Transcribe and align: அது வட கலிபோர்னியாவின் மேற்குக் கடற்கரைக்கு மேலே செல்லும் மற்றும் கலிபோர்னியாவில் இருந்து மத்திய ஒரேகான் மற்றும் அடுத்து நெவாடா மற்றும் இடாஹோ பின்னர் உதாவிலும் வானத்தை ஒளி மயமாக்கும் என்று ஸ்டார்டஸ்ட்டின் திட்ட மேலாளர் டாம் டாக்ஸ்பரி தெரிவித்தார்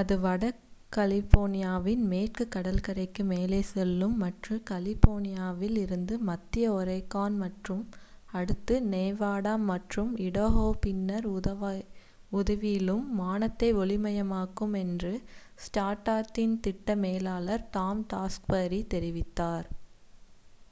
அது 0.00 0.14
வட 0.18 0.44
கலிபோர்னியாவின் 0.92 2.04
மேற்குக் 2.06 2.50
கடற்கரைக்கு 2.50 3.22
மேலே 3.24 3.58
செல்லும் 3.70 4.14
மற்றும் 4.16 4.62
கலிபோர்னியாவில் 4.70 5.76
இருந்து 5.78 6.14
மத்திய 6.20 6.70
ஒரேகான் 6.72 7.36
மற்றும் 7.36 7.82
அடுத்து 8.32 8.76
நெவாடா 8.88 9.54
மற்றும் 9.64 10.10
இடாஹோ 10.20 10.66
பின்னர் 10.80 11.28
உதாவிலும் 12.32 13.04
வானத்தை 13.14 13.70
ஒளி 13.74 13.98
மயமாக்கும் 13.98 14.76
என்று 14.76 15.12
ஸ்டார்டஸ்ட்டின் 15.58 16.60
திட்ட 16.60 16.96
மேலாளர் 16.98 17.66
டாம் 17.70 18.02
டாக்ஸ்பரி 18.10 18.80
தெரிவித்தார் 18.90 19.68